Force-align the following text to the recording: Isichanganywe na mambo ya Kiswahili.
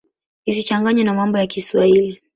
Isichanganywe 0.45 1.03
na 1.05 1.13
mambo 1.17 1.37
ya 1.37 1.47
Kiswahili. 1.47 2.21